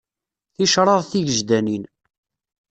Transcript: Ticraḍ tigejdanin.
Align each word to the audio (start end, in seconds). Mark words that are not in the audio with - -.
Ticraḍ 0.55 1.01
tigejdanin. 1.11 1.83